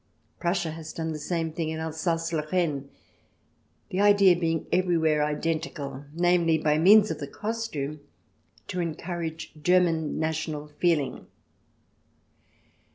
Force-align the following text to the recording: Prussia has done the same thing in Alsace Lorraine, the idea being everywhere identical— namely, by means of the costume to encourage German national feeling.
Prussia 0.39 0.71
has 0.71 0.93
done 0.93 1.11
the 1.11 1.19
same 1.19 1.51
thing 1.53 1.69
in 1.69 1.77
Alsace 1.79 2.33
Lorraine, 2.33 2.89
the 3.91 4.01
idea 4.01 4.35
being 4.35 4.65
everywhere 4.71 5.23
identical— 5.23 6.05
namely, 6.15 6.57
by 6.57 6.79
means 6.79 7.11
of 7.11 7.19
the 7.19 7.27
costume 7.27 7.99
to 8.67 8.79
encourage 8.79 9.53
German 9.61 10.17
national 10.19 10.69
feeling. 10.79 11.27